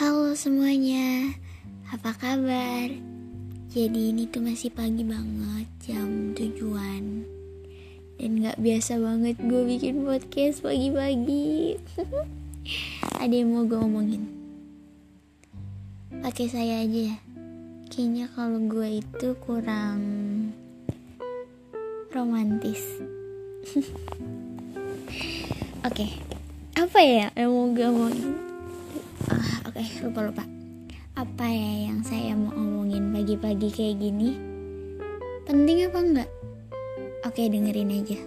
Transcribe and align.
Halo 0.00 0.32
semuanya, 0.32 1.36
apa 1.92 2.16
kabar? 2.16 2.88
Jadi 3.68 4.16
ini 4.16 4.24
tuh 4.32 4.40
masih 4.40 4.72
pagi 4.72 5.04
banget, 5.04 5.68
jam 5.84 6.32
tujuan 6.32 7.28
Dan 8.16 8.40
gak 8.40 8.56
biasa 8.64 8.96
banget 8.96 9.36
gue 9.44 9.60
bikin 9.60 10.00
podcast 10.08 10.64
pagi-pagi 10.64 11.76
Ada 13.20 13.44
yang 13.44 13.52
mau 13.52 13.68
gue 13.68 13.76
omongin? 13.76 14.24
Pakai 16.24 16.48
saya 16.48 16.80
aja 16.80 17.00
ya 17.12 17.16
Kayaknya 17.92 18.32
kalau 18.32 18.56
gue 18.56 19.04
itu 19.04 19.28
kurang 19.44 20.00
romantis 22.08 22.80
Oke, 25.84 25.92
okay. 25.92 26.10
apa 26.80 26.98
ya 27.04 27.28
yang 27.36 27.52
mau 27.52 27.68
gue 27.68 27.84
omongin? 27.84 28.48
Ah, 29.28 29.59
Oke, 29.70 29.86
lupa-lupa 30.02 30.42
Apa 31.14 31.46
ya 31.46 31.86
yang 31.86 32.02
saya 32.02 32.34
mau 32.34 32.50
omongin 32.58 33.14
pagi-pagi 33.14 33.70
kayak 33.70 34.02
gini? 34.02 34.34
Penting 35.46 35.86
apa 35.86 35.98
enggak? 36.02 36.30
Oke, 37.22 37.46
dengerin 37.46 37.94
aja 38.02 38.18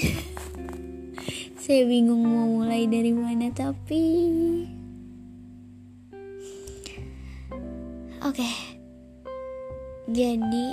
Saya 1.68 1.84
bingung 1.84 2.24
mau 2.24 2.64
mulai 2.64 2.88
dari 2.88 3.12
mana 3.12 3.52
tapi 3.52 4.04
Oke 8.24 8.40
okay. 8.40 8.56
Jadi 10.08 10.66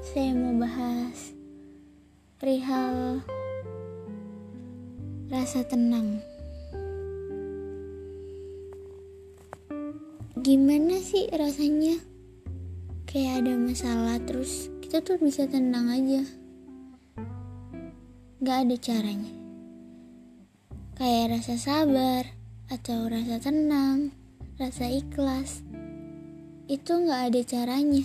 Saya 0.00 0.32
mau 0.32 0.64
bahas 0.64 1.36
Perihal 2.40 3.20
Rasa 5.28 5.60
tenang. 5.60 6.24
Gimana 10.40 11.04
sih 11.04 11.28
rasanya? 11.28 12.00
Kayak 13.04 13.44
ada 13.44 13.52
masalah 13.60 14.16
terus 14.24 14.72
kita 14.80 15.04
tuh 15.04 15.20
bisa 15.20 15.44
tenang 15.44 15.92
aja. 15.92 16.24
Gak 18.40 18.58
ada 18.64 18.76
caranya. 18.80 19.32
Kayak 20.96 21.36
rasa 21.36 21.60
sabar 21.60 22.24
atau 22.72 23.12
rasa 23.12 23.36
tenang, 23.36 24.16
rasa 24.56 24.88
ikhlas, 24.88 25.60
itu 26.72 26.88
nggak 27.04 27.36
ada 27.36 27.40
caranya. 27.44 28.04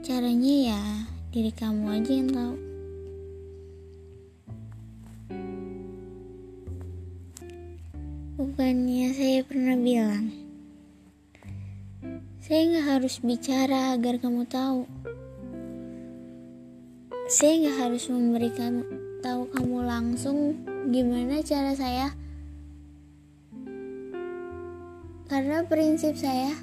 Caranya 0.00 0.54
ya 0.64 0.82
diri 1.28 1.52
kamu 1.52 2.00
aja 2.00 2.12
yang 2.16 2.32
tahu. 2.32 2.65
Bukannya 8.46 9.10
saya 9.10 9.42
pernah 9.42 9.74
bilang, 9.74 10.30
saya 12.38 12.62
nggak 12.62 12.86
harus 12.94 13.18
bicara 13.18 13.98
agar 13.98 14.22
kamu 14.22 14.46
tahu. 14.46 14.86
Saya 17.26 17.66
nggak 17.66 17.78
harus 17.82 18.06
memberikan 18.06 18.86
tahu 19.18 19.50
kamu 19.50 19.82
langsung 19.82 20.62
gimana 20.94 21.42
cara 21.42 21.74
saya 21.74 22.14
karena 25.26 25.66
prinsip 25.66 26.14
saya 26.14 26.54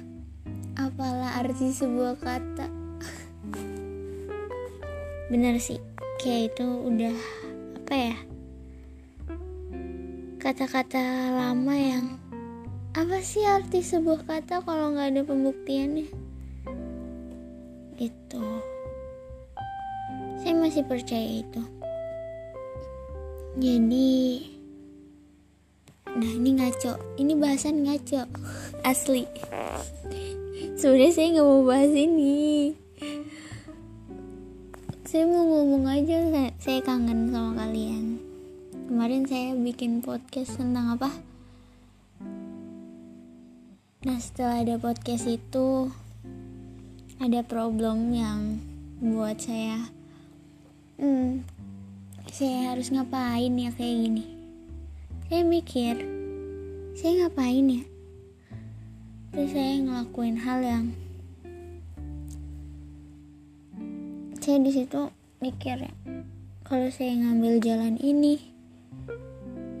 apalah 0.80 1.36
arti 1.36 1.68
sebuah 1.68 2.16
kata 2.16 2.64
benar 5.36 5.60
sih 5.60 5.76
kayak 6.16 6.56
itu 6.56 6.64
udah 6.64 7.16
apa 7.84 7.92
ya 7.92 8.16
kata-kata 10.44 11.00
lama 11.32 11.72
yang 11.72 12.20
apa 12.92 13.16
sih 13.24 13.40
arti 13.48 13.80
sebuah 13.80 14.28
kata 14.28 14.60
kalau 14.60 14.92
nggak 14.92 15.16
ada 15.16 15.22
pembuktiannya? 15.24 16.04
Itu 17.96 18.44
saya 20.44 20.52
masih 20.52 20.84
percaya 20.84 21.40
itu. 21.40 21.64
Jadi 23.56 24.44
nah 26.12 26.28
ini 26.28 26.60
ngaco. 26.60 26.92
Ini 27.16 27.32
bahasan 27.40 27.80
ngaco. 27.80 28.28
Asli. 28.92 29.24
Sebenarnya 30.76 31.12
saya 31.16 31.26
nggak 31.40 31.48
mau 31.48 31.64
bahas 31.64 31.88
ini. 31.96 32.76
Saya 35.08 35.24
mau 35.24 35.48
ngomong 35.48 35.88
aja 35.88 36.20
saya 36.60 36.84
kangen 36.84 37.32
sama 37.32 37.64
kalian 37.64 38.13
kemarin 38.94 39.26
saya 39.26 39.58
bikin 39.58 40.06
podcast 40.06 40.54
tentang 40.54 40.94
apa? 40.94 41.10
Nah 44.06 44.18
setelah 44.22 44.62
ada 44.62 44.78
podcast 44.78 45.26
itu 45.26 45.90
ada 47.18 47.42
problem 47.42 48.14
yang 48.14 48.62
buat 49.02 49.34
saya 49.42 49.90
hmm, 51.02 51.42
saya 52.30 52.70
harus 52.70 52.94
ngapain 52.94 53.50
ya 53.58 53.74
kayak 53.74 53.98
gini? 53.98 54.24
Saya 55.26 55.42
mikir 55.42 55.98
saya 56.94 57.26
ngapain 57.26 57.66
ya? 57.66 57.82
Terus 59.34 59.50
saya 59.58 59.74
ngelakuin 59.82 60.38
hal 60.38 60.58
yang 60.62 60.84
saya 64.38 64.62
di 64.62 64.70
situ 64.70 65.10
mikir 65.42 65.82
ya 65.82 65.94
kalau 66.62 66.86
saya 66.94 67.18
ngambil 67.18 67.58
jalan 67.58 67.98
ini 67.98 68.53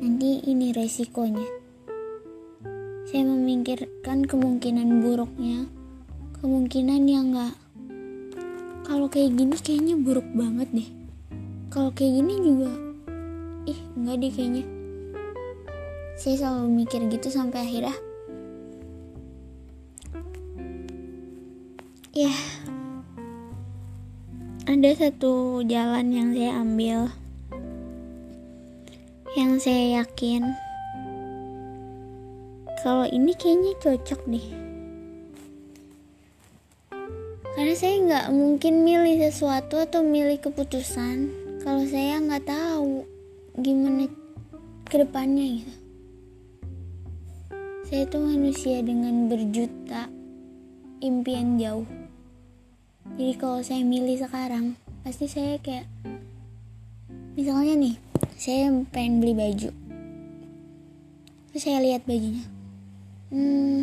nanti 0.00 0.42
ini 0.46 0.72
resikonya. 0.74 1.46
Saya 3.06 3.28
memikirkan 3.28 4.26
kemungkinan 4.26 5.04
buruknya. 5.04 5.68
Kemungkinan 6.40 7.02
yang 7.08 7.32
enggak 7.32 7.54
kalau 8.84 9.08
kayak 9.08 9.32
gini 9.32 9.56
kayaknya 9.56 9.96
buruk 9.96 10.28
banget 10.36 10.68
deh. 10.76 10.88
Kalau 11.72 11.88
kayak 11.96 12.20
gini 12.20 12.34
juga 12.36 12.70
ih 13.64 13.80
nggak 13.96 14.16
deh 14.20 14.32
kayaknya. 14.32 14.64
Saya 16.20 16.34
selalu 16.36 16.84
mikir 16.84 17.00
gitu 17.08 17.32
sampai 17.32 17.64
akhirnya. 17.64 17.96
Ya 22.12 22.30
ada 24.68 24.90
satu 24.94 25.64
jalan 25.64 26.12
yang 26.12 26.28
saya 26.36 26.60
ambil 26.60 27.08
yang 29.34 29.58
saya 29.58 29.98
yakin. 29.98 30.46
Kalau 32.86 33.02
ini 33.10 33.34
kayaknya 33.34 33.74
cocok 33.82 34.20
deh. 34.30 34.48
Karena 37.58 37.74
saya 37.74 37.94
nggak 37.98 38.26
mungkin 38.30 38.86
milih 38.86 39.18
sesuatu 39.26 39.82
atau 39.82 40.06
milih 40.06 40.38
keputusan 40.38 41.34
kalau 41.66 41.82
saya 41.82 42.22
nggak 42.22 42.46
tahu 42.46 43.02
gimana 43.58 44.06
ke 44.86 45.02
depannya 45.02 45.58
gitu. 45.58 45.74
Saya 47.90 48.06
itu 48.06 48.18
manusia 48.22 48.78
dengan 48.86 49.26
berjuta 49.26 50.06
impian 51.02 51.58
jauh. 51.58 51.86
Jadi 53.18 53.34
kalau 53.34 53.58
saya 53.66 53.82
milih 53.82 54.14
sekarang 54.14 54.78
pasti 55.02 55.26
saya 55.26 55.58
kayak 55.58 55.90
misalnya 57.34 57.74
nih 57.74 58.03
saya 58.38 58.70
pengen 58.90 59.20
beli 59.22 59.34
baju 59.34 59.70
terus 61.50 61.62
saya 61.62 61.78
lihat 61.82 62.06
bajunya 62.06 62.46
hmm 63.30 63.80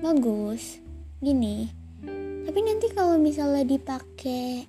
bagus 0.00 0.78
gini 1.18 1.70
tapi 2.46 2.62
nanti 2.62 2.86
kalau 2.94 3.18
misalnya 3.18 3.66
dipakai 3.66 4.64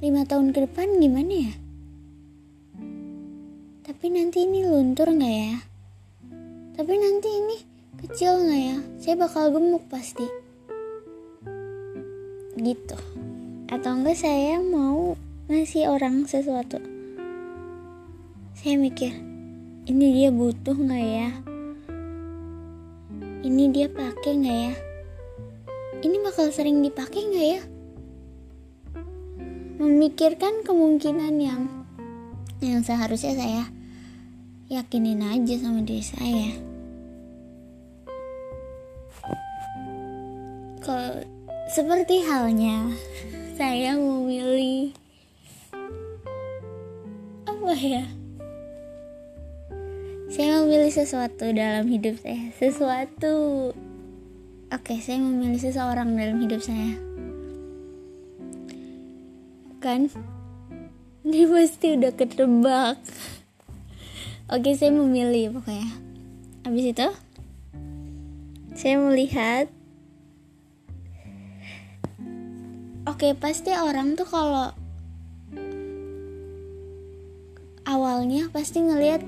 lima 0.00 0.24
tahun 0.24 0.56
ke 0.56 0.64
depan 0.64 0.96
gimana 0.96 1.28
ya? 1.28 1.54
Tapi 3.84 4.06
nanti 4.08 4.48
ini 4.48 4.64
luntur 4.64 5.12
nggak 5.12 5.36
ya? 5.44 5.56
Tapi 6.72 6.92
nanti 6.96 7.28
ini 7.28 7.56
kecil 8.00 8.48
nggak 8.48 8.62
ya? 8.64 8.76
Saya 8.96 9.14
bakal 9.20 9.52
gemuk 9.52 9.84
pasti. 9.92 10.24
Gitu. 12.56 12.96
Atau 13.68 14.00
enggak 14.00 14.16
saya 14.16 14.56
mau 14.64 15.20
ngasih 15.50 15.90
orang 15.90 16.30
sesuatu. 16.30 16.78
Saya 18.54 18.78
mikir, 18.78 19.10
ini 19.90 20.06
dia 20.14 20.30
butuh 20.30 20.78
nggak 20.78 21.04
ya? 21.04 21.28
Ini 23.42 23.64
dia 23.74 23.90
pakai 23.90 24.32
nggak 24.38 24.58
ya? 24.70 24.74
Ini 26.06 26.16
bakal 26.22 26.54
sering 26.54 26.78
dipakai 26.78 27.26
nggak 27.26 27.48
ya? 27.58 27.62
memikirkan 29.80 30.60
kemungkinan 30.60 31.40
yang 31.40 31.64
yang 32.60 32.84
seharusnya 32.84 33.32
saya 33.32 33.64
yakinin 34.68 35.24
aja 35.24 35.56
sama 35.56 35.80
diri 35.80 36.04
saya 36.04 36.52
kalau 40.84 41.24
seperti 41.72 42.20
halnya 42.28 42.92
saya 43.58 43.96
memilih 43.96 44.92
apa 47.70 47.86
ya. 48.02 48.04
Saya 50.26 50.58
memilih 50.58 50.90
sesuatu 50.90 51.46
dalam 51.54 51.86
hidup 51.86 52.18
saya. 52.18 52.50
Sesuatu. 52.58 53.70
Oke 54.74 54.98
saya 54.98 55.22
memilih 55.22 55.62
seseorang 55.62 56.18
dalam 56.18 56.42
hidup 56.42 56.58
saya. 56.66 56.98
Kan? 59.78 60.10
Ini 61.22 61.46
pasti 61.46 61.94
udah 61.94 62.10
ketebak. 62.10 62.98
Oke 64.50 64.74
saya 64.74 64.90
memilih 64.90 65.54
pokoknya. 65.54 65.94
Habis 66.66 66.90
itu? 66.90 67.08
Saya 68.74 68.98
melihat 68.98 69.70
oke 73.06 73.30
pasti 73.38 73.70
orang 73.78 74.18
tuh 74.18 74.26
kalau 74.26 74.74
awalnya 77.90 78.46
pasti 78.54 78.78
ngelihat 78.78 79.26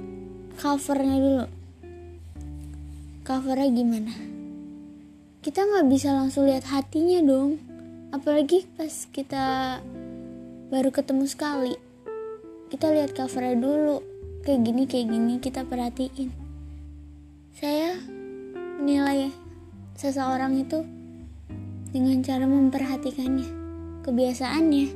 covernya 0.62 1.18
dulu. 1.18 1.46
Covernya 3.26 3.68
gimana? 3.74 4.14
Kita 5.42 5.66
nggak 5.66 5.90
bisa 5.90 6.14
langsung 6.14 6.46
lihat 6.46 6.70
hatinya 6.70 7.18
dong. 7.26 7.58
Apalagi 8.14 8.62
pas 8.78 9.10
kita 9.10 9.78
baru 10.70 10.94
ketemu 10.94 11.26
sekali. 11.26 11.74
Kita 12.70 12.94
lihat 12.94 13.18
covernya 13.18 13.58
dulu. 13.58 13.98
Kayak 14.46 14.60
gini 14.62 14.82
kayak 14.86 15.06
gini 15.10 15.34
kita 15.42 15.66
perhatiin. 15.66 16.30
Saya 17.58 17.98
menilai 18.78 19.34
seseorang 19.98 20.62
itu 20.62 20.86
dengan 21.90 22.22
cara 22.22 22.46
memperhatikannya. 22.46 23.50
Kebiasaannya 24.06 24.86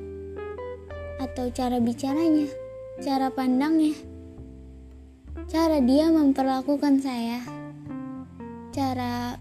atau 1.16 1.46
cara 1.50 1.78
bicaranya 1.78 2.65
cara 3.04 3.28
pandangnya 3.28 3.93
cara 5.46 5.78
dia 5.78 6.10
memperlakukan 6.10 6.98
saya. 6.98 7.40
Cara 8.75 9.38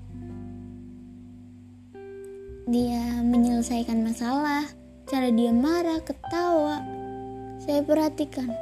dia 2.69 3.19
menyelesaikan 3.25 4.05
masalah. 4.05 4.69
Cara 5.09 5.29
dia 5.33 5.51
marah 5.51 6.01
ketawa. 6.01 6.81
Saya 7.61 7.81
perhatikan. 7.81 8.53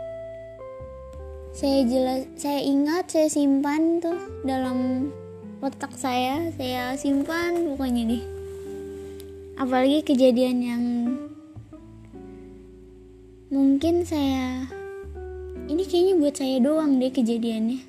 Saya 1.54 1.86
jelas 1.86 2.26
saya 2.34 2.66
ingat 2.66 3.14
saya 3.14 3.30
simpan 3.30 4.02
tuh 4.02 4.18
dalam 4.48 5.12
otak 5.62 5.94
saya. 6.00 6.50
Saya 6.56 6.96
simpan 6.96 7.76
pokoknya 7.76 8.18
deh. 8.18 8.24
Apalagi 9.62 10.02
kejadian 10.02 10.58
yang 10.66 10.84
mungkin 13.54 14.02
saya 14.02 14.66
ini 15.72 15.88
kayaknya 15.88 16.14
buat 16.20 16.36
saya 16.36 16.60
doang 16.60 17.00
deh 17.00 17.08
kejadiannya. 17.08 17.80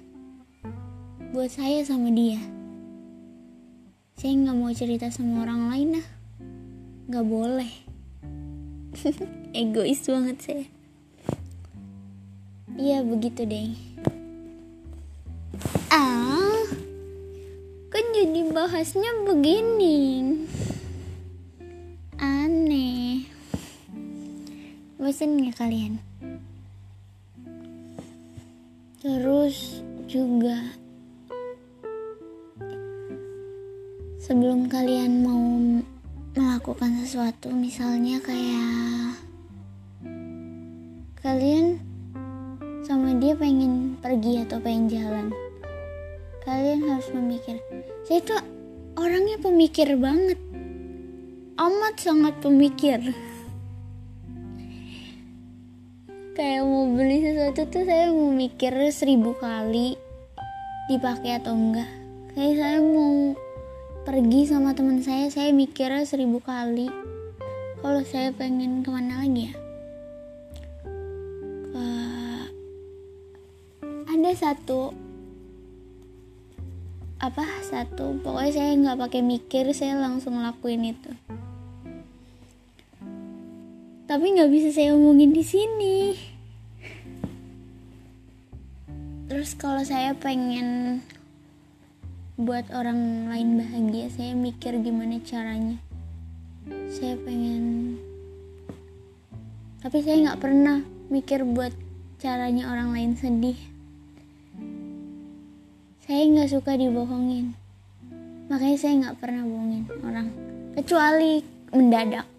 Buat 1.34 1.50
saya 1.50 1.82
sama 1.82 2.14
dia. 2.14 2.38
Saya 4.14 4.38
nggak 4.38 4.54
mau 4.54 4.70
cerita 4.70 5.10
sama 5.10 5.42
orang 5.42 5.74
lain 5.74 5.88
nah 5.98 6.06
nggak 7.10 7.26
boleh. 7.26 7.72
Egois 9.58 10.06
banget 10.06 10.38
saya. 10.38 10.66
Iya 12.78 13.02
begitu 13.02 13.42
deh. 13.42 13.74
Ah 15.90 16.62
kan 17.90 18.04
jadi 18.14 18.40
bahasnya 18.54 19.10
begini. 19.26 19.98
Aneh. 22.22 23.26
Bosan 24.94 25.42
nggak 25.42 25.58
kalian 25.58 26.13
Terus 29.04 29.84
juga 30.08 30.56
sebelum 34.16 34.64
kalian 34.72 35.20
mau 35.20 35.44
melakukan 36.32 37.04
sesuatu 37.04 37.52
misalnya 37.52 38.16
kayak 38.24 39.20
kalian 41.20 41.76
sama 42.80 43.12
dia 43.20 43.36
pengen 43.36 44.00
pergi 44.00 44.48
atau 44.48 44.56
pengen 44.64 44.88
jalan 44.88 45.28
kalian 46.48 46.88
harus 46.88 47.12
memikir 47.12 47.60
saya 48.08 48.24
tuh 48.24 48.40
orangnya 48.96 49.36
pemikir 49.36 50.00
banget 50.00 50.40
amat 51.60 51.94
sangat 52.00 52.40
pemikir 52.40 53.12
kayak 56.34 56.66
mau 56.66 56.90
beli 56.90 57.22
sesuatu 57.22 57.62
tuh 57.70 57.86
saya 57.86 58.10
mau 58.10 58.34
mikir 58.34 58.74
seribu 58.90 59.38
kali 59.38 59.94
dipakai 60.90 61.38
atau 61.38 61.54
enggak. 61.54 61.86
Kayak 62.34 62.54
saya 62.58 62.78
mau 62.82 63.38
pergi 64.02 64.40
sama 64.50 64.74
teman 64.74 64.98
saya 64.98 65.30
saya 65.30 65.54
mikirnya 65.54 66.02
seribu 66.02 66.42
kali. 66.42 66.90
Kalau 67.78 68.02
saya 68.02 68.34
pengen 68.34 68.82
ke 68.82 68.90
mana 68.90 69.22
lagi 69.22 69.46
ya? 69.46 69.54
Ke 71.70 71.86
ada 74.10 74.30
satu 74.34 74.90
apa 77.22 77.46
satu 77.62 78.20
pokoknya 78.20 78.52
saya 78.52 78.70
nggak 78.74 79.00
pakai 79.06 79.22
mikir 79.24 79.70
saya 79.72 79.96
langsung 79.96 80.42
lakuin 80.42 80.92
itu 80.92 81.08
tapi 84.14 84.30
nggak 84.30 84.46
bisa 84.46 84.70
saya 84.70 84.94
omongin 84.94 85.34
di 85.34 85.42
sini. 85.42 86.14
Terus 89.26 89.58
kalau 89.58 89.82
saya 89.82 90.14
pengen 90.14 91.02
buat 92.38 92.62
orang 92.70 93.26
lain 93.26 93.58
bahagia, 93.58 94.06
saya 94.14 94.38
mikir 94.38 94.78
gimana 94.86 95.18
caranya. 95.18 95.82
Saya 96.94 97.18
pengen, 97.26 97.98
tapi 99.82 99.98
saya 100.06 100.30
nggak 100.30 100.38
pernah 100.38 100.86
mikir 101.10 101.42
buat 101.42 101.74
caranya 102.22 102.70
orang 102.70 102.94
lain 102.94 103.18
sedih. 103.18 103.58
Saya 106.06 106.22
nggak 106.22 106.54
suka 106.54 106.78
dibohongin, 106.78 107.50
makanya 108.46 108.78
saya 108.78 108.94
nggak 108.94 109.18
pernah 109.18 109.42
bohongin 109.42 109.90
orang, 110.06 110.30
kecuali 110.78 111.42
mendadak 111.74 112.30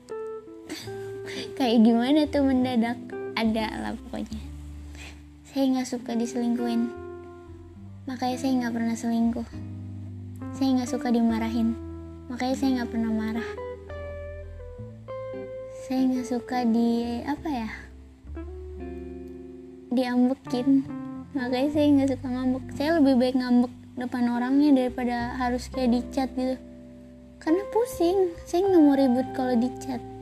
kayak 1.57 1.81
gimana 1.81 2.29
tuh 2.29 2.45
mendadak? 2.45 2.97
Ada 3.35 3.65
lah 3.81 3.93
pokoknya. 3.97 4.39
Saya 5.49 5.63
nggak 5.71 5.89
suka 5.89 6.11
diselingkuhin. 6.15 6.87
Makanya 8.05 8.37
saya 8.37 8.51
nggak 8.61 8.73
pernah 8.75 8.95
selingkuh. 8.95 9.47
Saya 10.55 10.69
nggak 10.79 10.91
suka 10.91 11.09
dimarahin. 11.11 11.75
Makanya 12.31 12.55
saya 12.55 12.69
nggak 12.79 12.91
pernah 12.93 13.11
marah. 13.11 13.49
Saya 15.85 16.01
nggak 16.09 16.27
suka 16.27 16.57
di 16.63 17.21
apa 17.27 17.49
ya 17.49 17.69
diambekin. 19.91 20.85
Makanya 21.35 21.69
saya 21.73 21.87
nggak 21.91 22.09
suka 22.15 22.27
ngambek. 22.29 22.65
Saya 22.77 22.89
lebih 23.01 23.13
baik 23.19 23.35
ngambek 23.41 23.73
depan 23.95 24.23
orangnya 24.31 24.69
daripada 24.75 25.35
harus 25.35 25.67
kayak 25.67 25.91
dicat 25.91 26.29
gitu. 26.37 26.55
Karena 27.41 27.63
pusing. 27.73 28.31
Saya 28.47 28.63
nggak 28.69 28.81
mau 28.83 28.95
ribut 28.95 29.27
kalau 29.35 29.55
dicat 29.59 30.14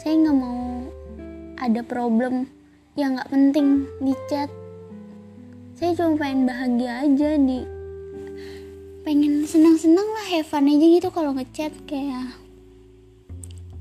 saya 0.00 0.16
nggak 0.16 0.38
mau 0.40 0.88
ada 1.60 1.84
problem 1.84 2.48
yang 2.96 3.20
nggak 3.20 3.28
penting 3.28 3.84
di 4.00 4.16
chat. 4.32 4.48
Saya 5.76 5.92
cuma 5.92 6.16
pengen 6.16 6.48
bahagia 6.48 7.04
aja 7.04 7.36
di 7.36 7.60
pengen 9.04 9.44
senang-senang 9.44 10.08
lah 10.08 10.26
have 10.32 10.56
aja 10.56 10.86
gitu 10.88 11.08
kalau 11.12 11.36
ngechat 11.36 11.72
kayak 11.84 12.32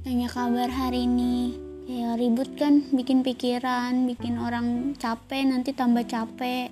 tanya 0.04 0.28
kabar 0.28 0.68
hari 0.68 1.08
ini 1.08 1.56
kayak 1.88 2.20
ribut 2.20 2.52
kan 2.60 2.84
bikin 2.92 3.24
pikiran 3.24 4.04
bikin 4.04 4.44
orang 4.44 5.00
capek 5.00 5.48
nanti 5.48 5.72
tambah 5.72 6.04
capek. 6.04 6.68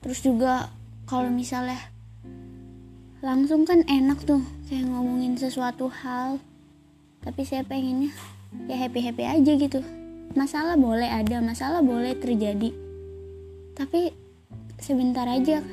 Terus 0.00 0.24
juga 0.24 0.72
kalau 1.04 1.28
misalnya 1.28 1.76
langsung 3.20 3.68
kan 3.68 3.84
enak 3.84 4.24
tuh 4.24 4.40
kayak 4.72 4.88
ngomongin 4.88 5.36
sesuatu 5.36 5.92
hal. 5.92 6.40
Tapi 7.20 7.44
saya 7.44 7.60
pengennya 7.60 8.37
ya 8.68 8.76
happy 8.76 9.00
happy 9.04 9.24
aja 9.24 9.52
gitu. 9.56 9.80
Masalah 10.36 10.76
boleh 10.76 11.08
ada 11.08 11.40
masalah 11.40 11.80
boleh 11.80 12.14
terjadi. 12.16 12.70
Tapi 13.74 14.12
sebentar 14.78 15.26
aja 15.26 15.64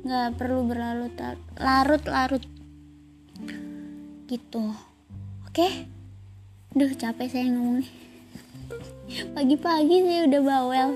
nggak 0.00 0.40
perlu 0.40 0.64
berlarut 0.64 1.12
larut 1.60 2.02
larut 2.08 2.44
gitu. 4.30 4.72
Oke? 5.44 5.90
Duh 6.70 6.94
capek 6.94 7.26
saya 7.26 7.50
ngomong 7.50 7.82
Pagi-pagi 9.34 10.06
saya 10.06 10.22
udah 10.30 10.42
bawel. 10.46 10.88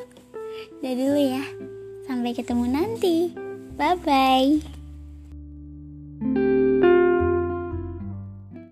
Jadi 0.78 1.02
dulu 1.02 1.18
ya 1.18 1.42
Sampai 2.06 2.30
ketemu 2.30 2.70
nanti. 2.70 3.34
Bye-bye 3.74 6.53